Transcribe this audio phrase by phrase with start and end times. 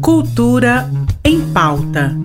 [0.00, 0.90] Cultura
[1.24, 2.16] em pauta.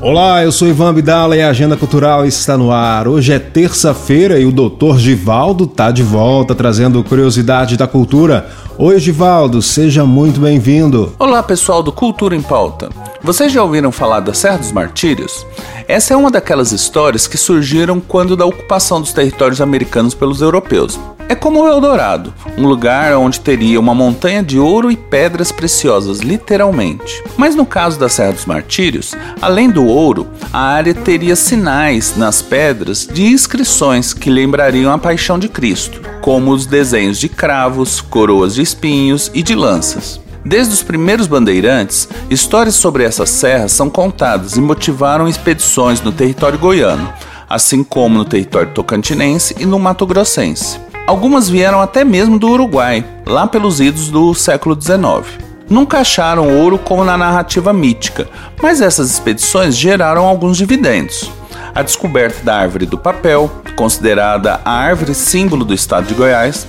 [0.00, 3.06] Olá, eu sou Ivan Abdala e a Agenda Cultural está no ar.
[3.06, 4.96] Hoje é terça-feira e o Dr.
[4.96, 8.48] Givaldo está de volta trazendo curiosidade da cultura.
[8.78, 11.12] Oi, Givaldo, seja muito bem-vindo.
[11.18, 12.88] Olá, pessoal do Cultura em Pauta.
[13.22, 15.46] Vocês já ouviram falar da Serra dos Martírios?
[15.86, 20.98] Essa é uma daquelas histórias que surgiram quando da ocupação dos territórios americanos pelos europeus.
[21.30, 26.18] É como o Eldorado, um lugar onde teria uma montanha de ouro e pedras preciosas,
[26.18, 27.22] literalmente.
[27.36, 32.42] Mas no caso da Serra dos Martírios, além do ouro, a área teria sinais nas
[32.42, 38.56] pedras de inscrições que lembrariam a paixão de Cristo, como os desenhos de cravos, coroas
[38.56, 40.20] de espinhos e de lanças.
[40.44, 46.58] Desde os primeiros bandeirantes, histórias sobre essas serras são contadas e motivaram expedições no território
[46.58, 47.08] goiano,
[47.48, 50.89] assim como no território tocantinense e no Mato Grossense.
[51.10, 55.42] Algumas vieram até mesmo do Uruguai, lá pelos idos do século XIX.
[55.68, 58.28] Nunca acharam ouro como na narrativa mítica,
[58.62, 61.28] mas essas expedições geraram alguns dividendos.
[61.74, 66.64] A descoberta da árvore do papel, considerada a árvore símbolo do estado de Goiás,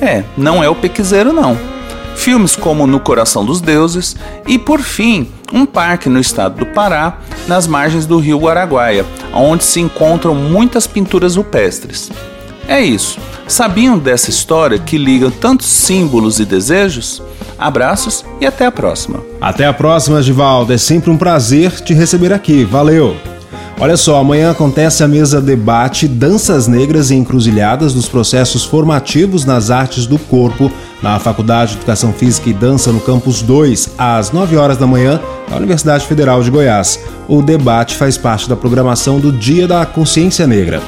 [0.00, 1.56] é, não é o pequiseiro não.
[2.16, 7.18] Filmes como No Coração dos Deuses e, por fim, um parque no estado do Pará,
[7.46, 12.10] nas margens do rio Araguaia, onde se encontram muitas pinturas rupestres.
[12.68, 13.18] É isso.
[13.46, 17.22] Sabiam dessa história que liga tantos símbolos e desejos?
[17.58, 19.22] Abraços e até a próxima.
[19.40, 20.72] Até a próxima, Givaldo.
[20.72, 22.64] É sempre um prazer te receber aqui.
[22.64, 23.16] Valeu!
[23.78, 29.70] Olha só, amanhã acontece a mesa debate Danças Negras e Encruzilhadas dos Processos Formativos nas
[29.70, 30.70] Artes do Corpo
[31.02, 35.20] na Faculdade de Educação Física e Dança no Campus 2, às 9 horas da manhã,
[35.50, 36.98] na Universidade Federal de Goiás.
[37.28, 40.80] O debate faz parte da programação do Dia da Consciência Negra.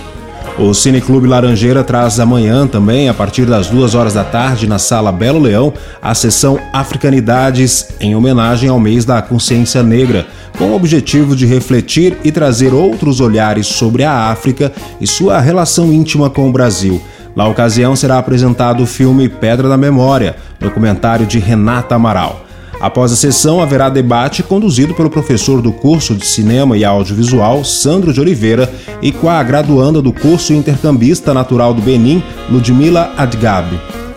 [0.58, 5.12] O Cineclube Laranjeira traz amanhã também, a partir das duas horas da tarde, na Sala
[5.12, 11.36] Belo Leão, a sessão Africanidades, em homenagem ao mês da consciência negra, com o objetivo
[11.36, 16.52] de refletir e trazer outros olhares sobre a África e sua relação íntima com o
[16.52, 17.02] Brasil.
[17.36, 22.45] Na ocasião será apresentado o filme Pedra da Memória, documentário de Renata Amaral.
[22.80, 28.12] Após a sessão, haverá debate conduzido pelo professor do curso de Cinema e Audiovisual, Sandro
[28.12, 28.70] de Oliveira,
[29.00, 33.68] e com a graduanda do curso intercambista natural do Benin, Ludmila Adgab.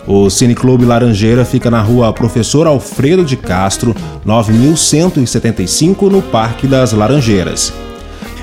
[0.06, 3.94] O Cineclube Laranjeira fica na rua Professor Alfredo de Castro,
[4.26, 7.72] 9175, no Parque das Laranjeiras.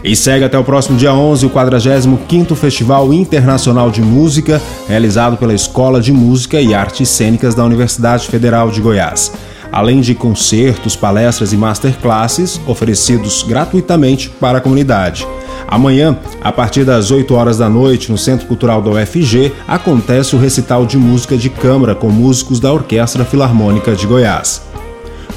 [0.03, 5.53] E segue até o próximo dia 11 o 45º Festival Internacional de Música, realizado pela
[5.53, 9.31] Escola de Música e Artes Cênicas da Universidade Federal de Goiás
[9.71, 15.27] além de concertos, palestras e masterclasses oferecidos gratuitamente para a comunidade.
[15.67, 20.39] Amanhã, a partir das 8 horas da noite, no Centro Cultural da UFG, acontece o
[20.39, 24.61] recital de música de câmara com músicos da Orquestra Filarmônica de Goiás.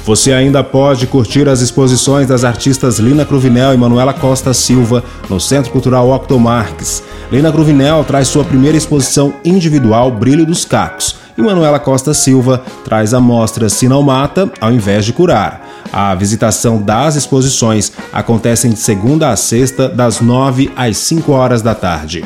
[0.05, 5.39] Você ainda pode curtir as exposições das artistas Lina Cruvinel e Manuela Costa Silva no
[5.39, 7.03] Centro Cultural Octomarques.
[7.31, 13.13] Lina Cruvinel traz sua primeira exposição individual Brilho dos Cacos e Manuela Costa Silva traz
[13.13, 15.67] a mostra Se Não Mata ao invés de curar.
[15.91, 21.75] A visitação das exposições acontece de segunda a sexta, das 9 às 5 horas da
[21.75, 22.23] tarde.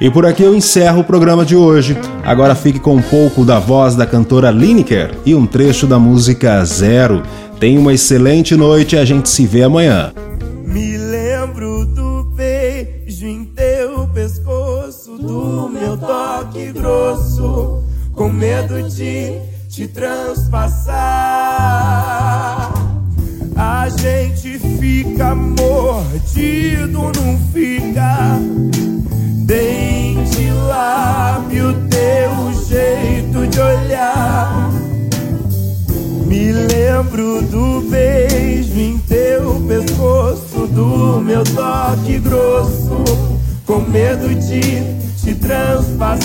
[0.00, 1.96] E por aqui eu encerro o programa de hoje.
[2.24, 6.64] Agora fique com um pouco da voz da cantora Lineker e um trecho da música
[6.64, 7.22] Zero.
[7.60, 10.12] Tenha uma excelente noite e a gente se vê amanhã.
[10.64, 17.83] Me lembro do beijo em teu pescoço, do meu toque grosso,
[18.14, 20.94] com medo de te transpassar.
[23.56, 28.38] A gente fica mordido, não fica
[29.44, 34.70] Dente, lábio, teu jeito de olhar.
[36.26, 43.04] Me lembro do beijo em teu pescoço, do meu toque grosso,
[43.66, 44.62] com medo de
[45.22, 46.24] te transpassar.